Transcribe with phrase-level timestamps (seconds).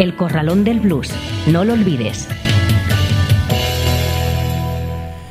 [0.00, 1.12] El Corralón del Blues.
[1.46, 2.26] No lo olvides.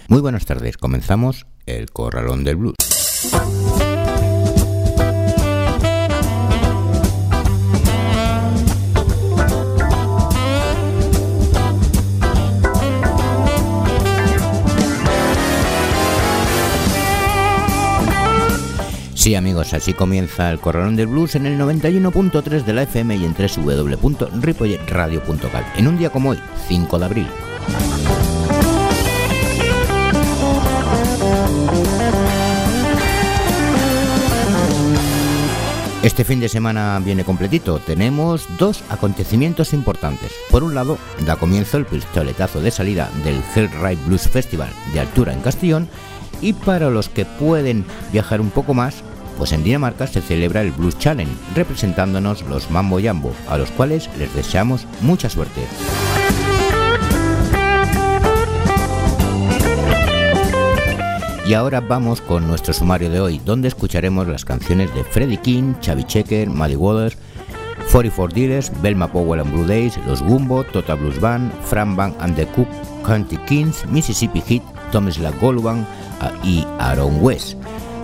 [0.08, 2.79] Muy buenas tardes, comenzamos El Corralón del Blues.
[19.30, 23.26] Sí amigos, así comienza el Corralón del Blues en el 91.3 de la FM y
[23.26, 27.28] en www.ripolletradio.cal en un día como hoy, 5 de abril.
[36.02, 37.78] Este fin de semana viene completito.
[37.78, 40.32] Tenemos dos acontecimientos importantes.
[40.50, 45.34] Por un lado, da comienzo el pistoletazo de salida del Hellride Blues Festival de altura
[45.34, 45.88] en Castellón
[46.42, 49.04] y para los que pueden viajar un poco más,
[49.40, 54.10] pues en Dinamarca se celebra el Blues Challenge, representándonos los Mambo Jambo, a los cuales
[54.20, 55.62] les deseamos mucha suerte.
[61.48, 65.74] Y ahora vamos con nuestro sumario de hoy, donde escucharemos las canciones de Freddie King,
[65.80, 67.18] Chavi Checker, Muddy Waters,
[67.92, 72.36] 44 Dealers, Belma Powell and Blue Days, Los Gumbo, Tota Blues Band, Fran Band and
[72.36, 72.68] the Cook
[73.04, 75.88] County Kings, Mississippi Heat, Thomas Goldwyn
[76.20, 77.56] ah, y Aaron West.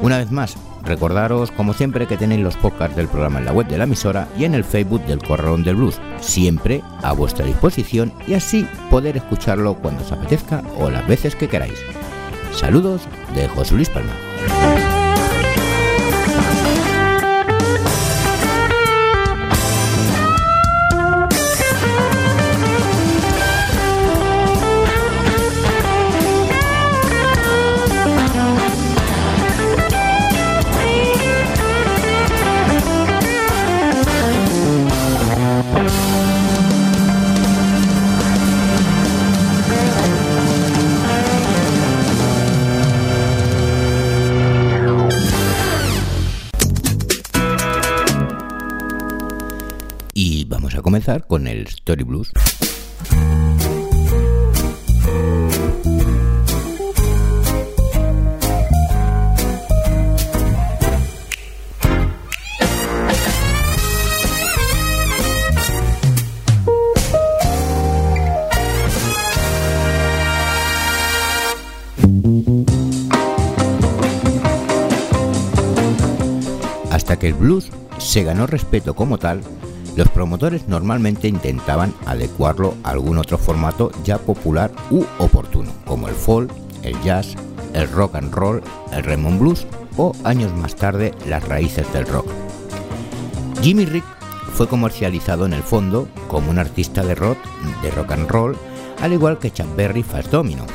[0.02, 0.56] Una vez más,
[0.86, 4.28] recordaros como siempre que tenéis los podcasts del programa en la web de la emisora
[4.38, 9.18] y en el Facebook del Corralón del Blues, siempre a vuestra disposición y así poder
[9.18, 11.80] escucharlo cuando os apetezca o las veces que queráis.
[12.54, 13.02] Saludos
[13.34, 14.14] de José Luis Palma.
[51.28, 52.32] Con el Story Blues.
[76.90, 79.42] Hasta que el blues se ganó respeto como tal,
[79.96, 86.16] los promotores normalmente intentaban adecuarlo a algún otro formato ya popular u oportuno, como el
[86.16, 86.52] folk,
[86.84, 87.36] el jazz,
[87.74, 88.62] el rock and roll,
[88.92, 89.66] el Raymond Blues
[89.98, 92.28] o años más tarde las raíces del rock.
[93.62, 94.06] Jimmy Rick
[94.54, 97.38] fue comercializado en el fondo como un artista de rock,
[97.82, 98.58] de rock and roll,
[99.02, 100.66] al igual que Chuck Berry Fast Domino.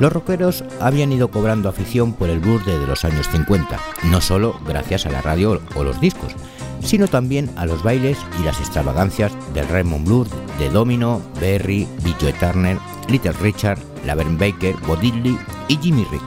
[0.00, 4.58] Los rockeros habían ido cobrando afición por el blues desde los años 50, no solo
[4.66, 6.34] gracias a la radio o los discos,
[6.84, 10.28] sino también a los bailes y las extravagancias del Raymond Blues,
[10.58, 11.88] de Domino, Berry,
[12.20, 12.78] Joe Turner,
[13.08, 16.22] Little Richard, Laverne Baker, Bo y Jimmy Rick.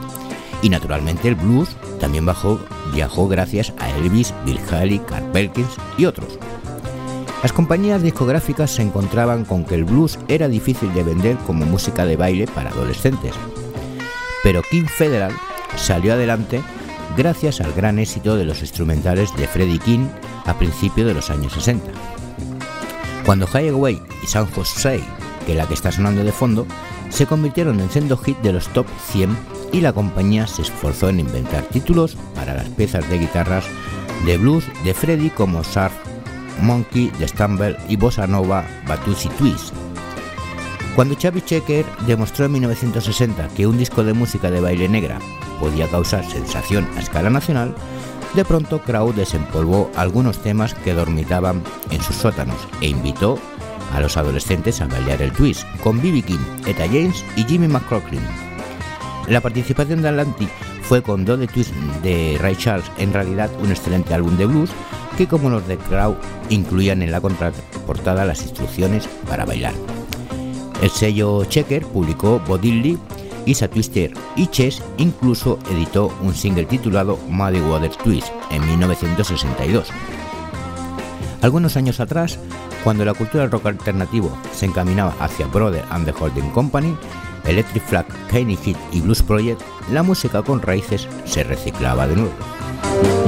[0.60, 1.70] Y naturalmente el blues
[2.00, 2.60] también bajó,
[2.92, 6.38] viajó gracias a Elvis, Bill Haley, Carl Perkins y otros.
[7.42, 12.04] Las compañías discográficas se encontraban con que el blues era difícil de vender como música
[12.04, 13.32] de baile para adolescentes.
[14.42, 15.32] Pero King Federal
[15.76, 16.60] salió adelante
[17.18, 20.06] gracias al gran éxito de los instrumentales de Freddie King
[20.46, 21.90] a principios de los años 60.
[23.26, 25.00] Cuando Highway y San Jose,
[25.44, 26.64] que es la que está sonando de fondo,
[27.10, 29.36] se convirtieron en sendo hit de los top 100
[29.72, 33.64] y la compañía se esforzó en inventar títulos para las piezas de guitarras
[34.24, 35.92] de blues de Freddie como Sharp
[36.62, 39.74] Monkey, The Stumble y Bossa Nova, Batusi Twist.
[40.98, 45.20] Cuando Chavi Checker demostró en 1960 que un disco de música de baile negra
[45.60, 47.72] podía causar sensación a escala nacional,
[48.34, 51.62] de pronto Crow desempolvó algunos temas que dormitaban
[51.92, 53.38] en sus sótanos e invitó
[53.94, 56.20] a los adolescentes a bailar el twist con B.B.
[56.22, 58.26] King, Etta James y Jimmy McCrockrin.
[59.28, 60.50] La participación de Atlantic
[60.82, 61.72] fue con Do the Twist
[62.02, 64.70] de Ray Charles, en realidad un excelente álbum de blues,
[65.16, 66.16] que como los de Crow
[66.48, 69.74] incluían en la contraportada las instrucciones para bailar.
[70.82, 72.98] El sello Checker publicó Bodilly,
[73.46, 79.88] Isa Twister y Chess incluso editó un single titulado Muddy Water Twist en 1962.
[81.42, 82.38] Algunos años atrás,
[82.84, 86.96] cuando la cultura del rock alternativo se encaminaba hacia Brother and the Holding Company,
[87.44, 93.27] Electric Flag, Kenny Hit y Blues Project, la música con raíces se reciclaba de nuevo.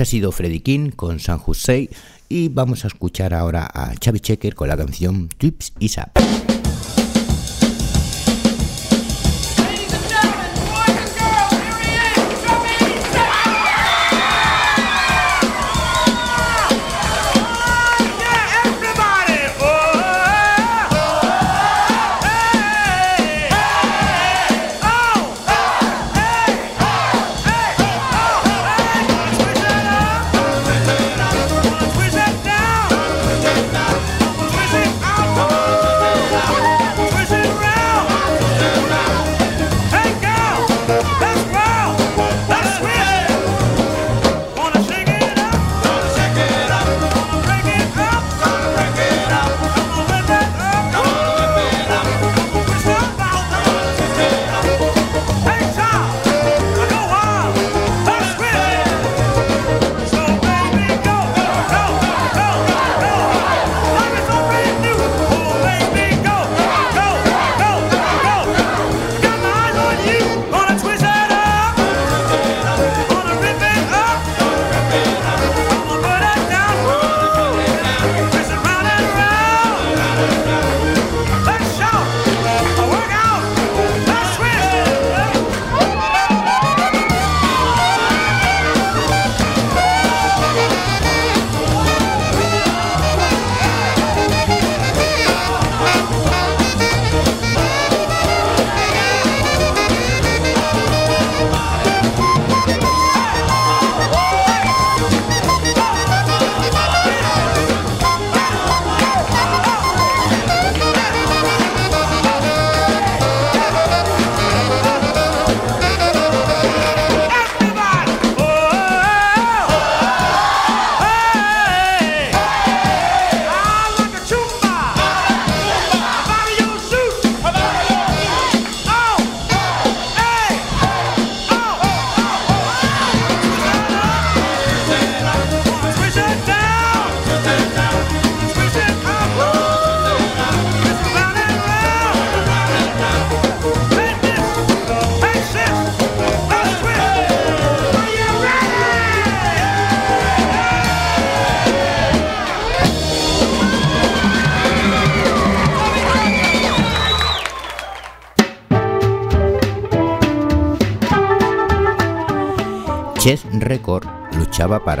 [0.00, 1.90] Este ha sido Freddy King con San Jose
[2.26, 6.16] y vamos a escuchar ahora a Chavi Checker con la canción Tips y Sap.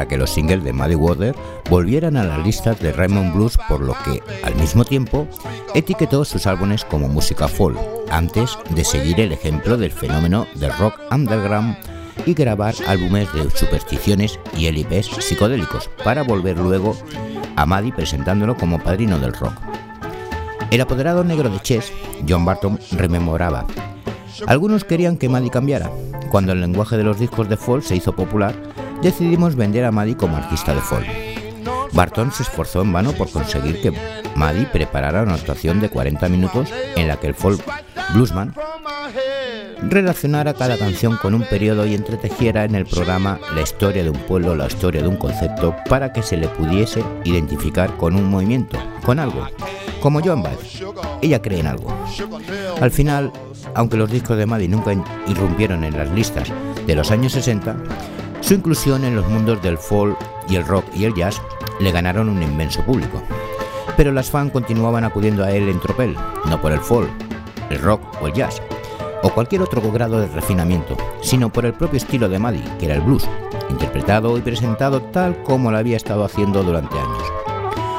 [0.00, 1.34] Para que los singles de Muddy Water
[1.68, 5.28] volvieran a las listas de Raymond Blues, por lo que, al mismo tiempo,
[5.74, 7.78] etiquetó sus álbumes como música folk,
[8.10, 11.76] antes de seguir el ejemplo del fenómeno del rock underground
[12.24, 16.96] y grabar álbumes de supersticiones y LPs psicodélicos, para volver luego
[17.56, 19.52] a Muddy presentándolo como padrino del rock.
[20.70, 21.92] El apoderado negro de Chess,
[22.26, 23.66] John Barton, rememoraba
[24.46, 25.90] algunos querían que Maddie cambiara.
[26.30, 28.54] Cuando el lenguaje de los discos de folk se hizo popular,
[29.02, 31.06] decidimos vender a Maddie como artista de folk.
[31.92, 33.92] Barton se esforzó en vano por conseguir que
[34.36, 37.62] Maddie preparara una actuación de 40 minutos en la que el folk
[38.14, 38.54] bluesman
[39.82, 44.18] relacionara cada canción con un periodo y entretejiera en el programa la historia de un
[44.18, 48.78] pueblo, la historia de un concepto, para que se le pudiese identificar con un movimiento,
[49.04, 49.46] con algo,
[50.00, 50.82] como Joan Baez.
[51.22, 51.92] Ella cree en algo.
[52.80, 53.32] Al final,
[53.74, 54.92] aunque los discos de Maddie nunca
[55.26, 56.52] irrumpieron en las listas
[56.86, 57.76] de los años 60,
[58.40, 60.16] su inclusión en los mundos del folk
[60.48, 61.40] y el rock y el jazz
[61.78, 63.22] le ganaron un inmenso público.
[63.96, 66.16] Pero las fans continuaban acudiendo a él en tropel,
[66.46, 67.10] no por el folk,
[67.70, 68.62] el rock o el jazz,
[69.22, 72.94] o cualquier otro grado de refinamiento, sino por el propio estilo de Maddie, que era
[72.94, 73.28] el blues,
[73.68, 77.24] interpretado y presentado tal como lo había estado haciendo durante años.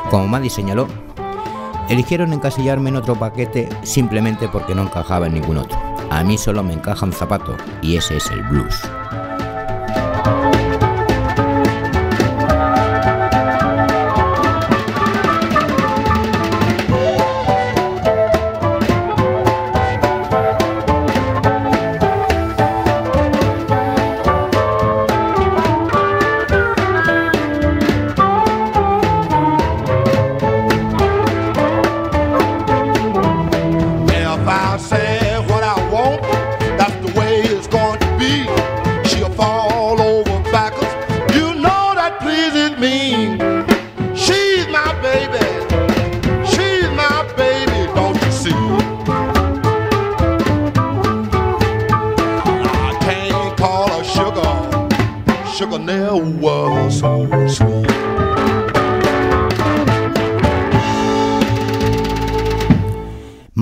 [0.10, 0.88] Como Maddie señaló,
[1.92, 5.78] Eligieron encasillarme en otro paquete simplemente porque no encajaba en ningún otro.
[6.10, 8.82] A mí solo me encaja un zapato y ese es el blues.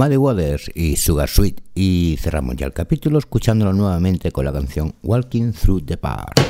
[0.10, 4.96] Muddy Waters y Sugar Sweet y cerramos ya el capítulo escuchándolo nuevamente con la canción
[5.04, 6.49] Walking Through the Park.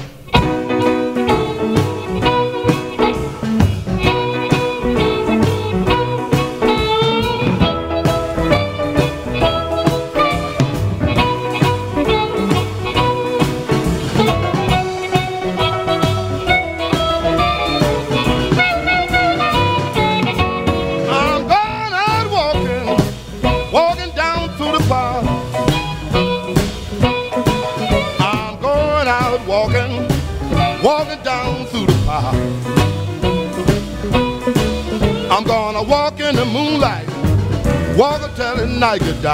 [38.80, 39.26] The get.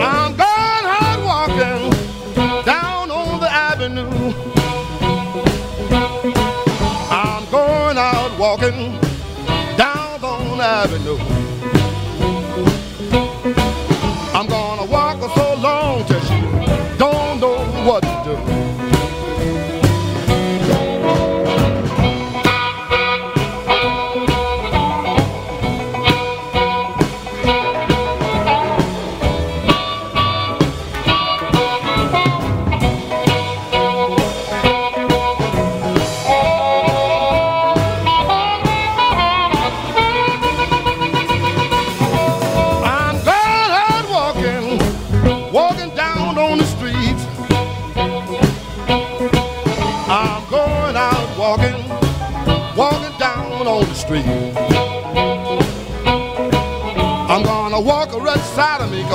[0.00, 1.90] I'm going out walking
[2.64, 4.32] down on the avenue.
[7.10, 8.98] I'm going out walking
[9.76, 11.18] down on the avenue.
[14.34, 16.40] I'm gonna walk so long till she
[16.96, 18.59] don't know what to do.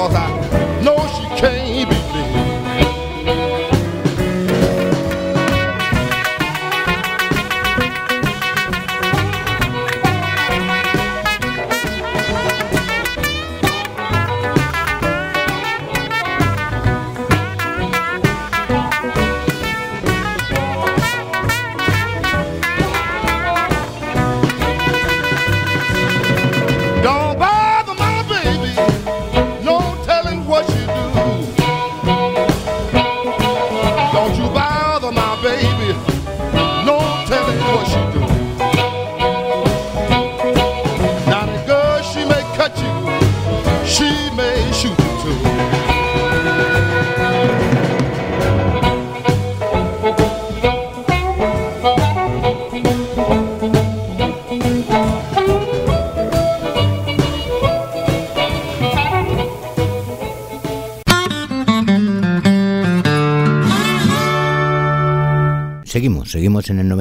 [0.08, 0.45] 감三.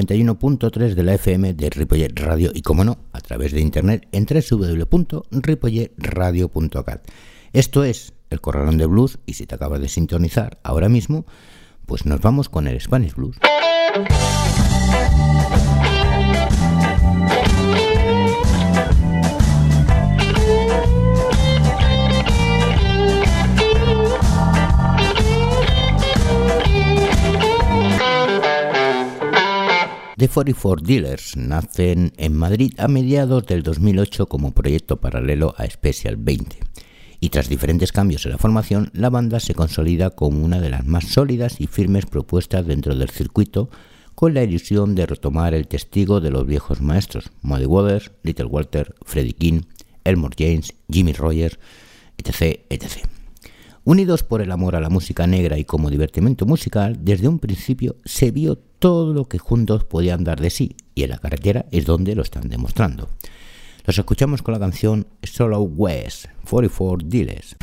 [0.06, 4.26] 91.3 de la FM de Ripollet Radio y, como no, a través de internet en
[4.26, 7.10] www.ripolletradio.cat.
[7.52, 11.26] Esto es el Corralón de Blues y si te acabas de sintonizar ahora mismo,
[11.86, 13.36] pues nos vamos con el Spanish Blues.
[30.34, 36.58] 44 Dealers nacen en Madrid a mediados del 2008 como proyecto paralelo a Special 20
[37.20, 40.84] y tras diferentes cambios en la formación, la banda se consolida como una de las
[40.86, 43.70] más sólidas y firmes propuestas dentro del circuito
[44.16, 48.92] con la ilusión de retomar el testigo de los viejos maestros, Muddy Waters, Little Walter,
[49.04, 49.60] Freddie King,
[50.02, 51.60] Elmore James, Jimmy Rogers,
[52.18, 52.58] etc.
[52.70, 53.06] etc.
[53.84, 57.94] Unidos por el amor a la música negra y como divertimento musical, desde un principio
[58.04, 61.86] se vio todo lo que juntos podían dar de sí, y en la carretera es
[61.86, 63.08] donde lo están demostrando.
[63.86, 67.56] Los escuchamos con la canción Solo West, 44 Dealers.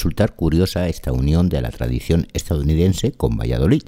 [0.00, 3.82] Resultar curiosa esta unión de la tradición estadounidense con Valladolid,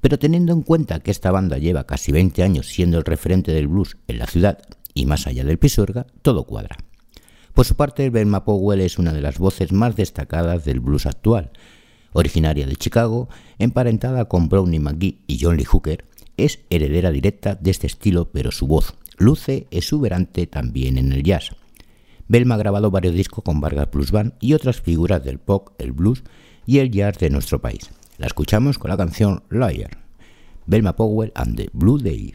[0.00, 3.66] pero teniendo en cuenta que esta banda lleva casi 20 años siendo el referente del
[3.66, 4.58] blues en la ciudad
[4.94, 6.76] y más allá del Pisuerga, todo cuadra.
[7.52, 11.50] Por su parte, Belma Powell es una de las voces más destacadas del blues actual.
[12.12, 16.04] Originaria de Chicago, emparentada con Brownie McGee y John Lee Hooker,
[16.36, 21.50] es heredera directa de este estilo, pero su voz luce exuberante también en el jazz.
[22.30, 25.90] Belma ha grabado varios discos con Vargas Blues Band y otras figuras del pop, el
[25.90, 26.22] blues
[26.64, 27.90] y el jazz de nuestro país.
[28.18, 29.98] La escuchamos con la canción Liar.
[30.64, 32.34] Belma Powell and the Blue Day.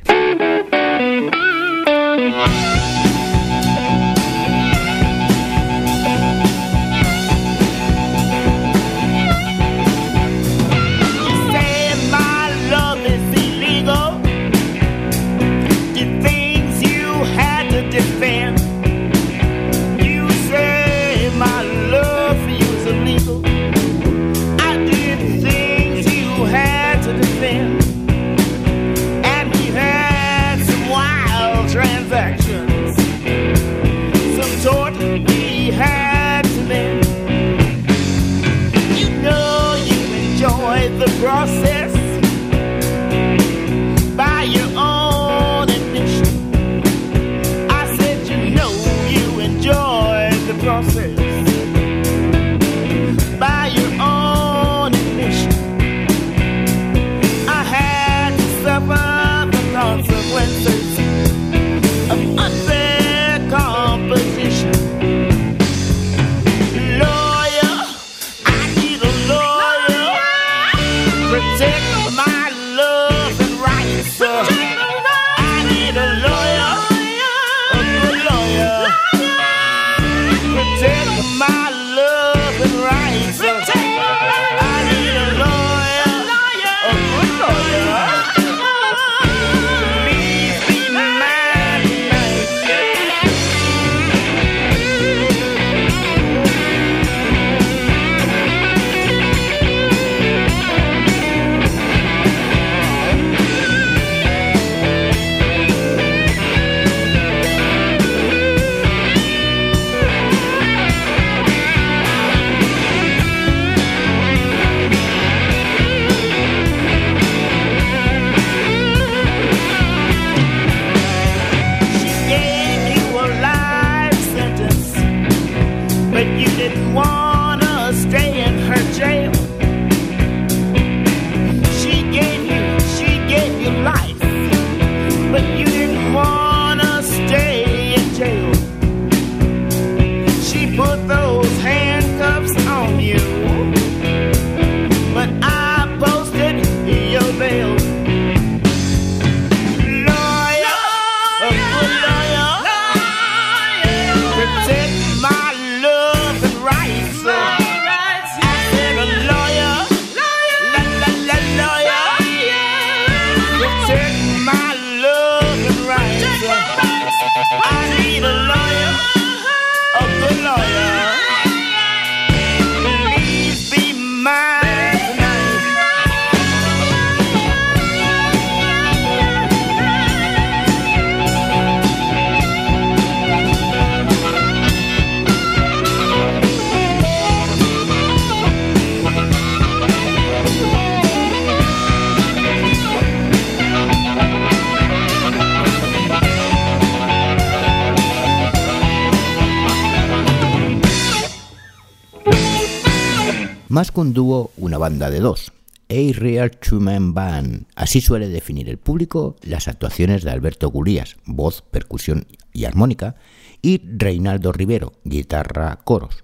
[203.76, 205.52] Más que un dúo, una banda de dos.
[205.90, 207.66] A Real Two-Man Band.
[207.76, 213.18] Así suele definir el público las actuaciones de Alberto Gulías, voz, percusión y armónica,
[213.62, 216.24] y Reinaldo Rivero, guitarra, coros.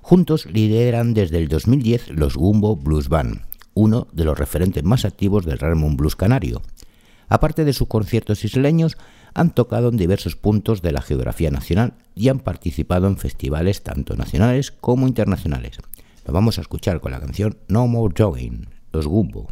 [0.00, 3.40] Juntos lideran desde el 2010 los Gumbo Blues Band,
[3.74, 6.62] uno de los referentes más activos del Ramon Blues canario.
[7.28, 8.96] Aparte de sus conciertos isleños,
[9.34, 14.14] han tocado en diversos puntos de la geografía nacional y han participado en festivales tanto
[14.14, 15.78] nacionales como internacionales.
[16.26, 19.48] Lo vamos a escuchar con la canción No More Jogging, los Gumbo.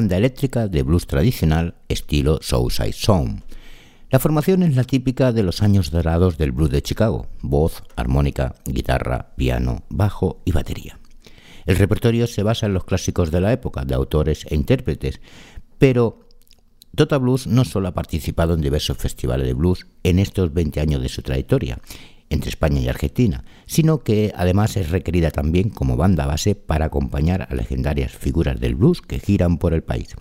[0.00, 3.42] Banda eléctrica de blues tradicional estilo Southside Sound.
[4.08, 8.54] La formación es la típica de los años dorados del blues de Chicago, voz, armónica,
[8.64, 10.98] guitarra, piano, bajo y batería.
[11.66, 15.20] El repertorio se basa en los clásicos de la época, de autores e intérpretes,
[15.76, 16.20] pero
[16.96, 21.02] Tota Blues no solo ha participado en diversos festivales de blues en estos 20 años
[21.02, 21.78] de su trayectoria,
[22.30, 27.46] entre España y Argentina, sino que además es requerida también como banda base para acompañar
[27.50, 30.16] a legendarias figuras del blues que giran por el país.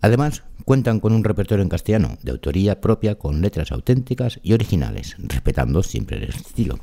[0.00, 5.16] Además, cuentan con un repertorio en castellano de autoría propia con letras auténticas y originales,
[5.18, 6.78] respetando siempre el estilo.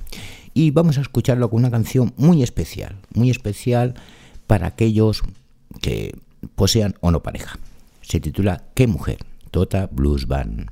[0.56, 3.94] Y vamos a escucharlo con una canción muy especial, muy especial
[4.48, 5.22] para aquellos
[5.82, 6.17] que
[6.56, 7.60] posean o no pareja.
[8.02, 9.20] Se titula ¿Qué mujer?
[9.52, 10.72] Tota Blues Band.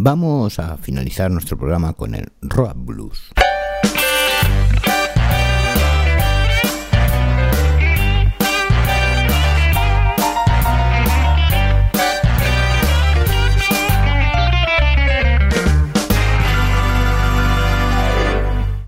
[0.00, 3.32] Vamos a finalizar nuestro programa con el rock blues.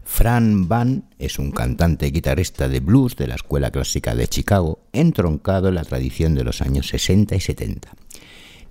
[0.04, 4.78] Fran Van es un cantante y guitarrista de blues de la Escuela Clásica de Chicago,
[4.92, 7.90] entroncado en la tradición de los años 60 y 70.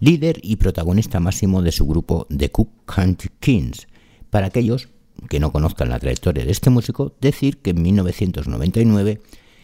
[0.01, 3.87] Líder y protagonista máximo de su grupo The Cook Country Kings.
[4.29, 4.87] Para aquellos
[5.29, 9.19] que no conozcan la trayectoria de este músico, decir que en 1999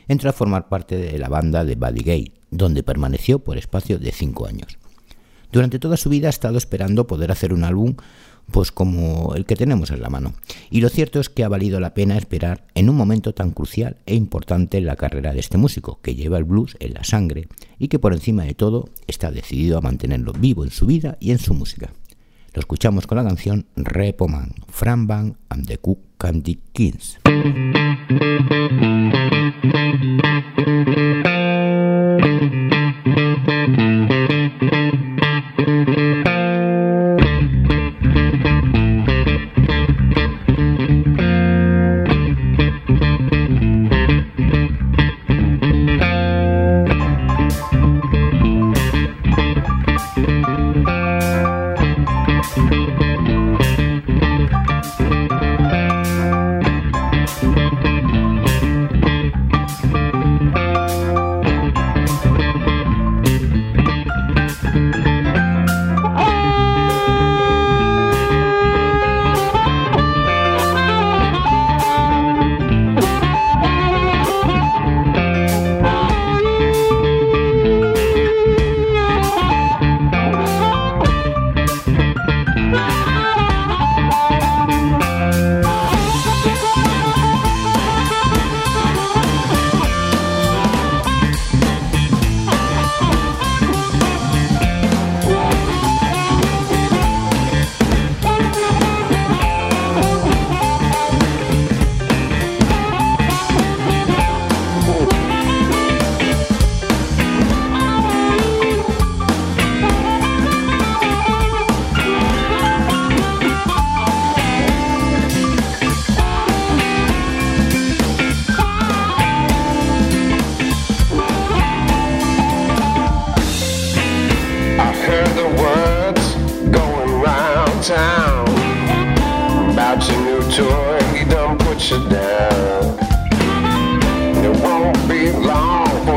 [0.09, 4.11] entró a formar parte de la banda de Buddy Gay, donde permaneció por espacio de
[4.11, 4.77] cinco años.
[5.53, 7.95] Durante toda su vida ha estado esperando poder hacer un álbum
[8.51, 10.33] pues como el que tenemos en la mano.
[10.69, 13.97] Y lo cierto es que ha valido la pena esperar en un momento tan crucial
[14.05, 17.47] e importante en la carrera de este músico, que lleva el blues en la sangre
[17.79, 21.31] y que por encima de todo está decidido a mantenerlo vivo en su vida y
[21.31, 21.91] en su música.
[22.53, 27.19] Lo escuchamos con la canción Repoman, Fran Van and the Cook Candy Kings.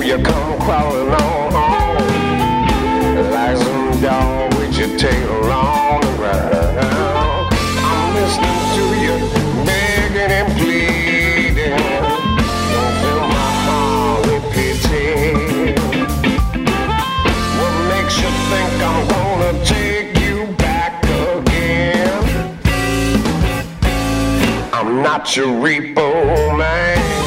[0.09, 1.96] you come crawling on, on
[3.30, 7.52] like some dog with your tail long around.
[7.76, 9.14] I'm listening to you
[9.66, 11.76] begging and pleading.
[12.72, 15.76] Don't fill my heart with pity.
[17.59, 22.24] What makes you think I'm gonna take you back again?
[24.72, 27.17] I'm not your repo man.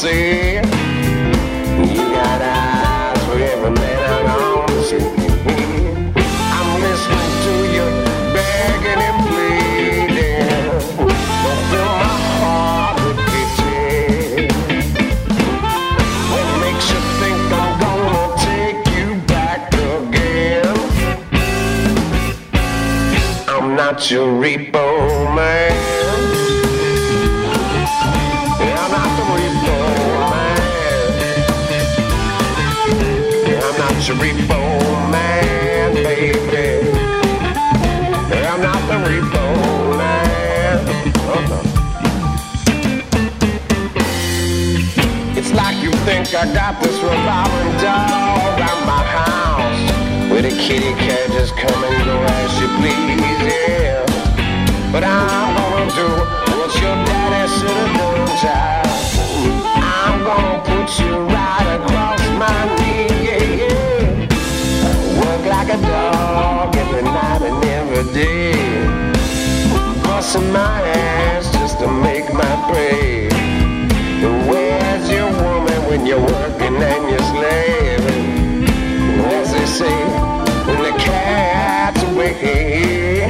[0.00, 0.56] see.
[1.94, 5.04] You got eyes for every man I don't see.
[6.56, 7.84] I'm listening to you
[8.34, 10.48] begging and pleading.
[11.44, 14.48] Don't fill my heart with pity.
[16.32, 20.76] What makes you think I'm gonna take you back again?
[23.48, 24.79] I'm not your reaper.
[46.04, 51.84] think I got this revolving doll around my house Where the kitty cat just come
[51.84, 54.04] and go as she please, yeah.
[54.92, 56.08] But I'm gonna do
[56.56, 58.88] what your daddy should've done, child.
[59.76, 64.28] I'm gonna put you right across my knee, yeah, yeah.
[65.20, 68.52] Work like a dog every night and every day.
[70.02, 73.30] Busting my ass just to make my bread.
[74.22, 74.69] The way
[75.90, 78.64] when you're working and you're slaving?
[79.26, 79.98] As they say,
[80.66, 83.24] when the cat's away,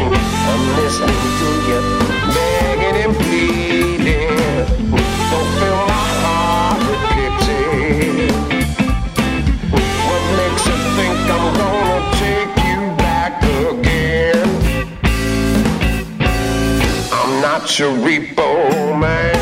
[0.50, 1.80] I'm listening to you,
[2.36, 4.66] begging and pleading.
[5.30, 8.28] Fulfill my heart with pity.
[10.06, 13.34] What makes you think I'm gonna take you back
[13.70, 14.48] again?
[17.11, 18.48] I'm not your repo
[19.00, 19.39] man.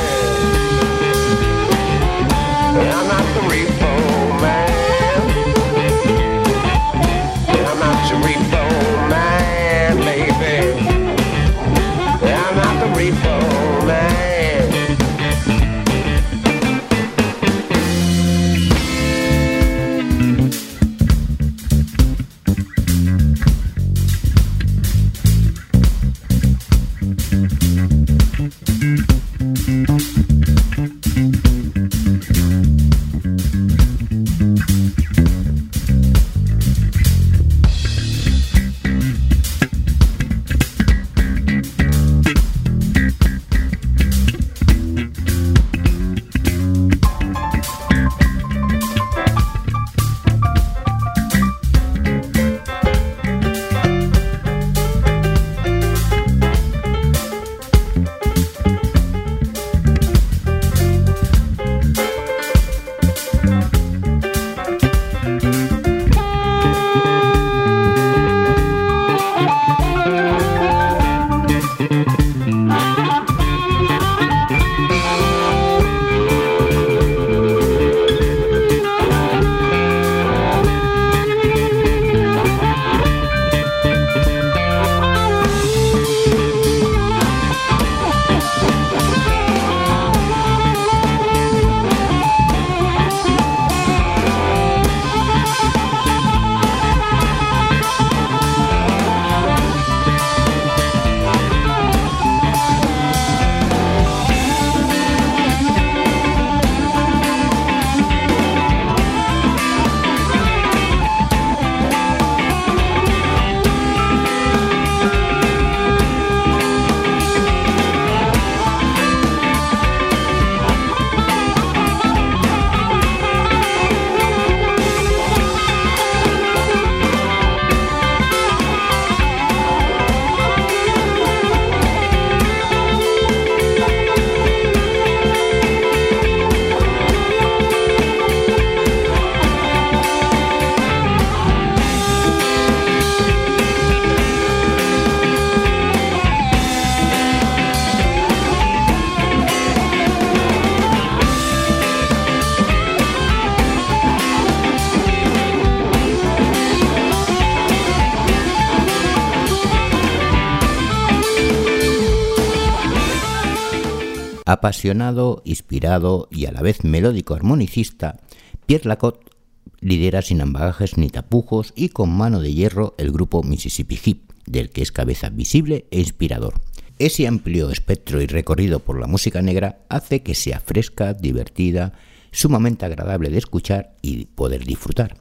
[164.58, 168.18] Apasionado, inspirado y a la vez melódico armonicista,
[168.66, 169.30] Pierre Lacotte
[169.78, 174.70] lidera sin ambagajes ni tapujos y con mano de hierro el grupo Mississippi Hip, del
[174.70, 176.54] que es cabeza visible e inspirador.
[176.98, 181.92] Ese amplio espectro y recorrido por la música negra hace que sea fresca, divertida,
[182.32, 185.18] sumamente agradable de escuchar y poder disfrutar.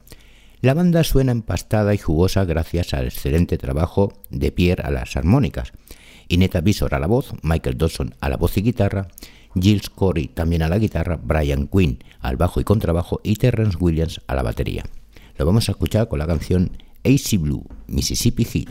[0.62, 5.70] La banda suena empastada y jugosa gracias al excelente trabajo de Pierre a las armónicas,
[6.28, 9.08] Ineta Visor a la voz, Michael Dawson a la voz y guitarra,
[9.54, 14.20] Gilles Corey también a la guitarra, Brian Quinn al bajo y contrabajo y Terrence Williams
[14.26, 14.84] a la batería.
[15.36, 16.70] Lo vamos a escuchar con la canción
[17.04, 18.68] AC Blue, Mississippi Heat.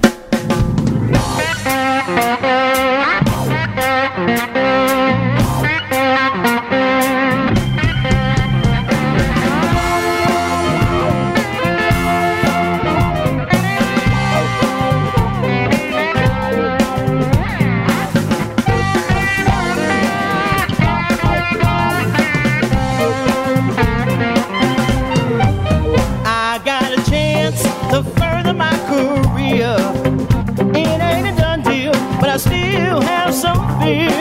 [33.87, 34.16] mm-hmm.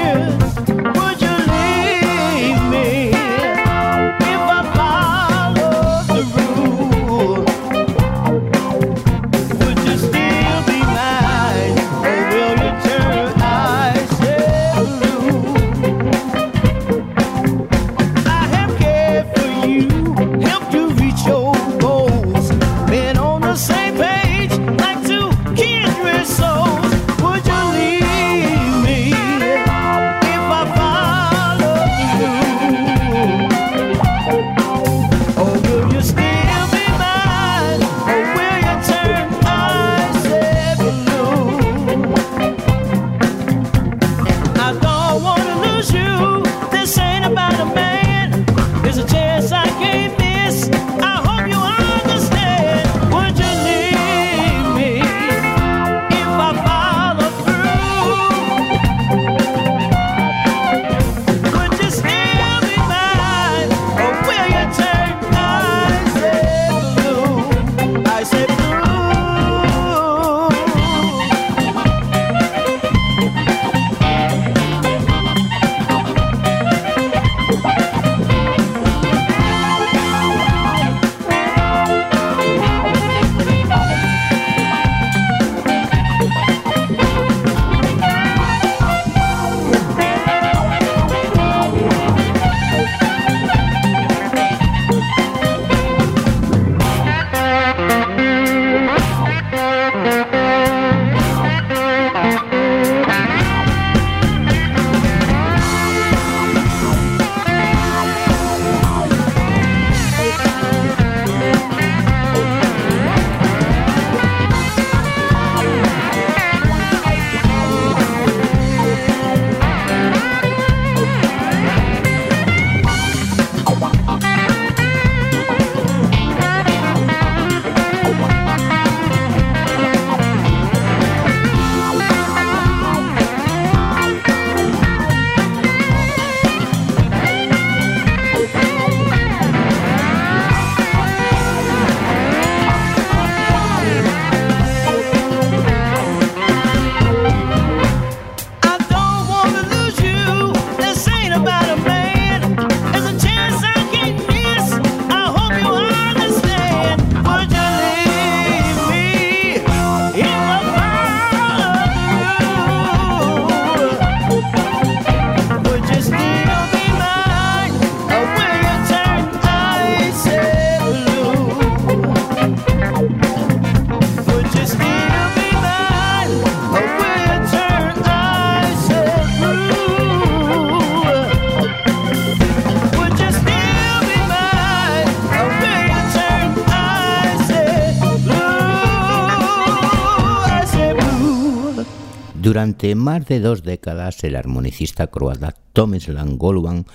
[192.57, 196.87] Durante más de dos décadas el armonicista croata Tomislav Goluban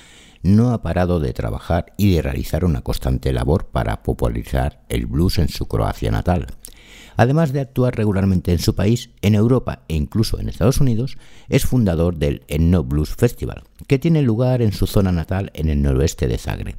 [0.42, 5.38] no ha parado de trabajar y de realizar una constante labor para popularizar el blues
[5.38, 6.48] en su Croacia natal.
[7.16, 11.68] Además de actuar regularmente en su país, en Europa e incluso en Estados Unidos, es
[11.68, 16.28] fundador del Enno Blues Festival, que tiene lugar en su zona natal en el noroeste
[16.28, 16.78] de Zagreb.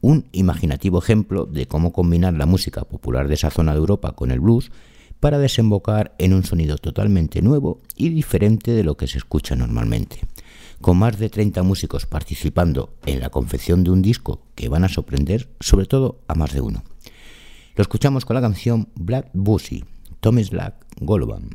[0.00, 4.32] Un imaginativo ejemplo de cómo combinar la música popular de esa zona de Europa con
[4.32, 4.72] el blues
[5.20, 10.20] para desembocar en un sonido totalmente nuevo y diferente de lo que se escucha normalmente.
[10.80, 14.88] Con más de 30 músicos participando en la confección de un disco que van a
[14.88, 16.82] sorprender sobre todo a más de uno.
[17.76, 19.84] Lo escuchamos con la canción Black Bussy,
[20.20, 21.50] Tomislav Golovan.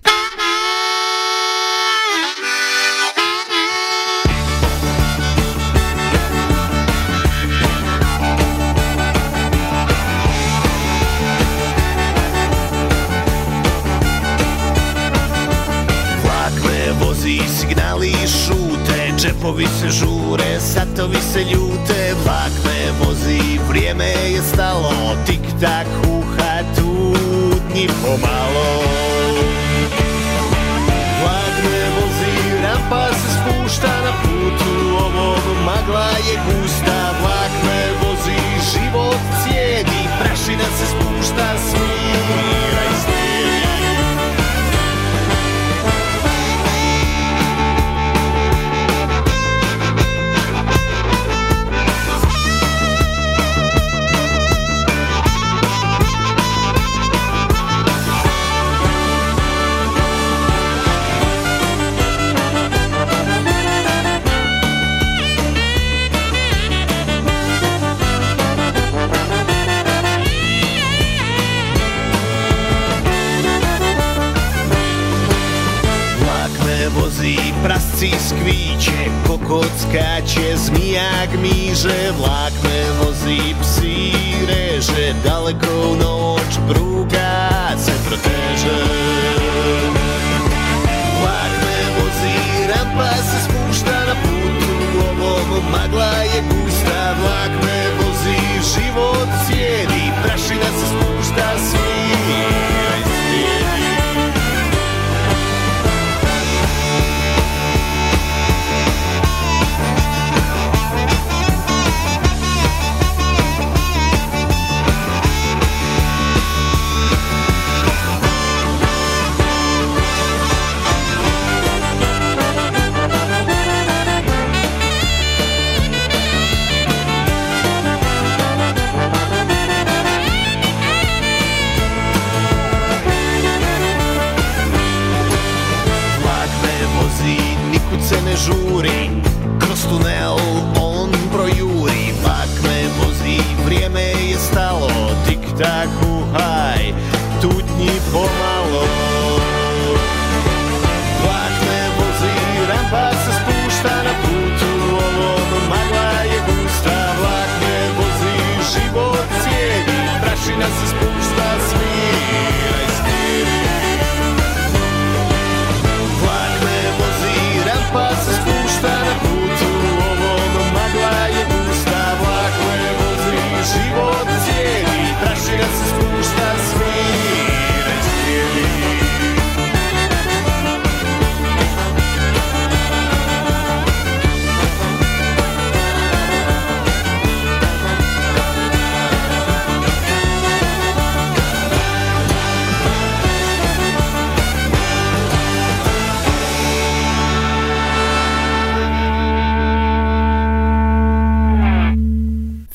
[19.45, 22.15] Kampovi se žure, satovi se ljute.
[22.23, 24.91] Vlak me vozi, vrijeme je stalo.
[25.25, 28.69] Tik tak huha tutnji pomalo.
[31.21, 32.33] Vlak me vozi,
[32.63, 34.73] rampa se spušta Na putu.
[35.05, 36.97] Ovog magla je gusta.
[37.21, 38.39] Vlak me vozi,
[38.71, 42.94] život cijedi Prašina se spušta, smiraj
[77.65, 84.13] prasci skvíče, kokot skáče, zmiják míře, vlak me vozí psí
[84.47, 86.94] reže, dalekou noč prúka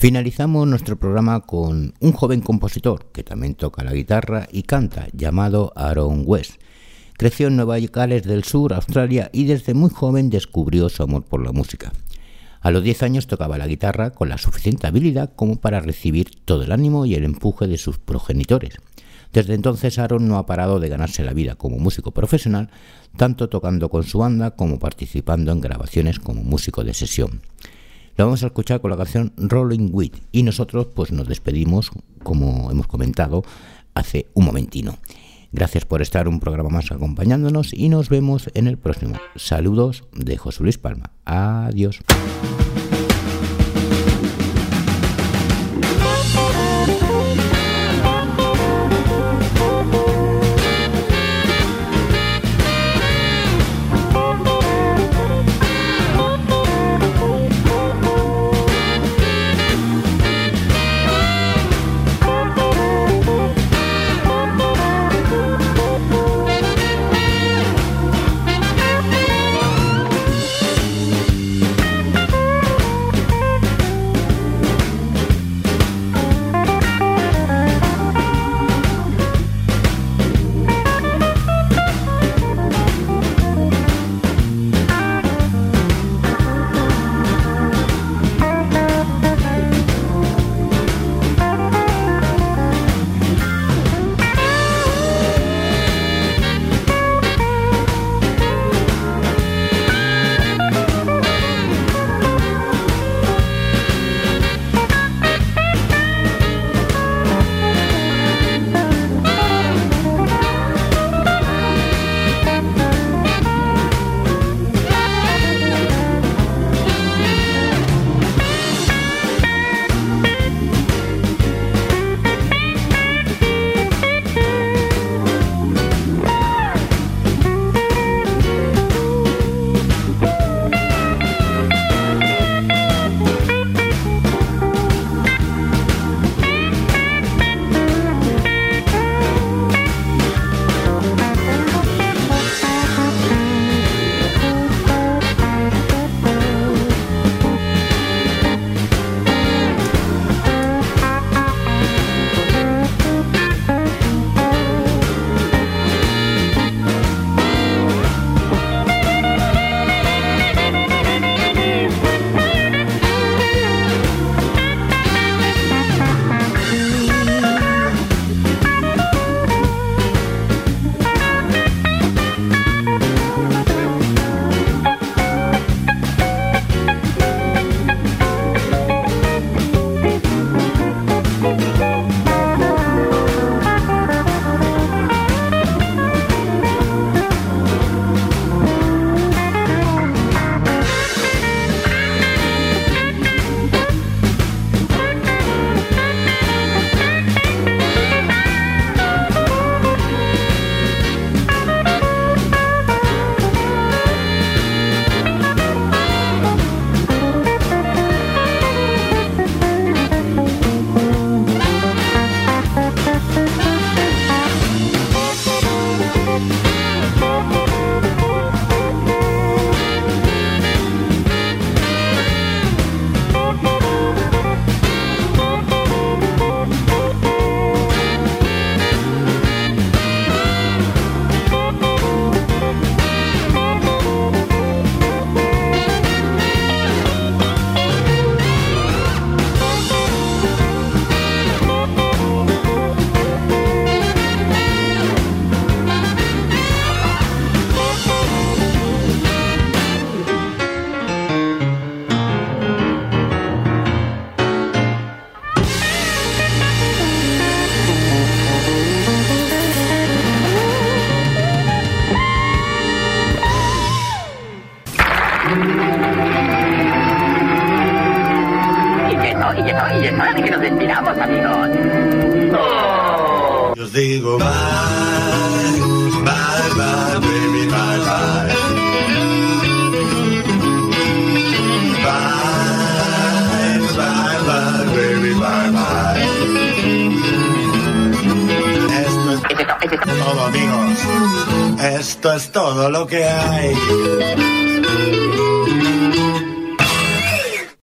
[0.00, 5.74] Finalizamos nuestro programa con un joven compositor que también toca la guitarra y canta, llamado
[5.76, 6.52] Aaron West.
[7.18, 11.44] Creció en Nueva Gales del Sur, Australia, y desde muy joven descubrió su amor por
[11.44, 11.92] la música.
[12.62, 16.62] A los 10 años tocaba la guitarra con la suficiente habilidad como para recibir todo
[16.62, 18.78] el ánimo y el empuje de sus progenitores.
[19.34, 22.70] Desde entonces Aaron no ha parado de ganarse la vida como músico profesional,
[23.18, 27.42] tanto tocando con su banda como participando en grabaciones como músico de sesión.
[28.16, 31.90] Lo vamos a escuchar con la canción Rolling With y nosotros pues nos despedimos,
[32.22, 33.42] como hemos comentado,
[33.94, 34.98] hace un momentino.
[35.52, 39.16] Gracias por estar un programa más acompañándonos y nos vemos en el próximo.
[39.34, 41.10] Saludos de José Luis Palma.
[41.24, 42.00] Adiós.